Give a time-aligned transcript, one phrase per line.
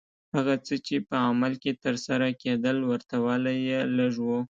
[0.35, 4.31] هغه څه چې په عمل کې ترسره کېدل ورته والی یې لږ و.